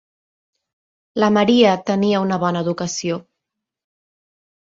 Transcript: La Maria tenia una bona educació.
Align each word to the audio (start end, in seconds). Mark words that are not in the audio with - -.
La 1.23 1.29
Maria 1.35 1.75
tenia 1.91 2.21
una 2.23 2.39
bona 2.45 2.65
educació. 2.67 3.19